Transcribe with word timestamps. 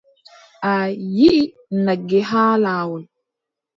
A 0.69 0.73
yiʼi 1.15 1.41
nagge 1.85 2.19
haa 2.29 2.53
laawol. 2.63 3.03